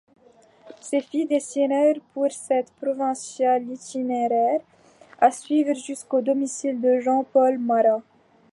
Ses 0.79 1.01
filles 1.01 1.27
dessinèrent 1.27 2.01
pour 2.15 2.31
cette 2.31 2.71
provinciale 2.73 3.63
l'itinéraire 3.67 4.61
à 5.19 5.29
suivre 5.29 5.75
jusqu'au 5.75 6.21
domicile 6.21 6.81
de 6.81 6.99
Jean-Paul 7.01 7.59
Marat. 7.59 8.01